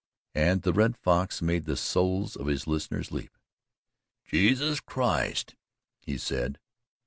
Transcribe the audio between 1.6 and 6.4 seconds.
the souls of his listeners leap. "Jesus Christ," he